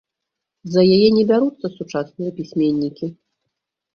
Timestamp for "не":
1.17-1.25